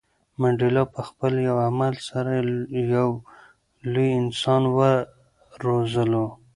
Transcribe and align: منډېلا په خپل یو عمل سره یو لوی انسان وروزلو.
منډېلا 0.39 0.83
په 0.93 1.01
خپل 1.07 1.33
یو 1.47 1.57
عمل 1.67 1.93
سره 2.09 2.31
یو 2.95 3.09
لوی 3.91 4.09
انسان 4.21 4.61
وروزلو. 4.77 6.25